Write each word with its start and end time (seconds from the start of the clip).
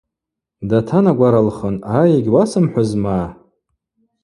Датанагваралхын: 0.69 1.75
Ай, 1.99 2.11
йгьуасымхӏвызма! 2.17 3.19